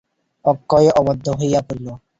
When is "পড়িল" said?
1.67-1.87